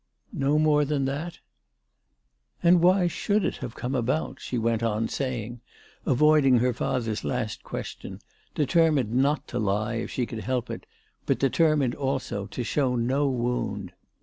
"No 0.33 0.57
more 0.57 0.83
than 0.83 1.05
that?"" 1.05 1.37
And 2.63 2.81
why 2.81 3.05
should 3.05 3.45
it 3.45 3.57
have 3.57 3.75
come 3.75 3.93
about?" 3.93 4.39
she 4.41 4.57
went 4.57 4.81
on 4.81 5.07
saying, 5.07 5.61
avoiding 6.07 6.57
her 6.57 6.73
father's 6.73 7.23
last 7.23 7.61
question, 7.61 8.19
deter 8.55 8.91
mined 8.91 9.13
not 9.13 9.47
to 9.49 9.59
lie 9.59 9.93
if 9.97 10.09
she 10.09 10.25
could 10.25 10.39
help 10.41 10.71
it, 10.71 10.87
but 11.27 11.37
determined, 11.37 11.93
also, 11.93 12.47
to 12.47 12.63
show 12.63 12.95
no 12.95 13.29
wound. 13.29 13.93